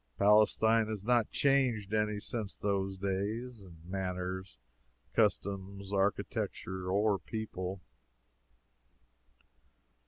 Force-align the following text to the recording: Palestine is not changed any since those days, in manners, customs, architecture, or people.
Palestine 0.17 0.89
is 0.89 1.03
not 1.03 1.29
changed 1.29 1.93
any 1.93 2.19
since 2.19 2.57
those 2.57 2.97
days, 2.97 3.61
in 3.61 3.77
manners, 3.85 4.57
customs, 5.13 5.93
architecture, 5.93 6.89
or 6.89 7.19
people. 7.19 7.81